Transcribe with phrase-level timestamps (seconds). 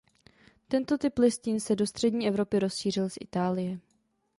[0.67, 3.79] Tento typ listin se do střední Evropy rozšířil z Itálie.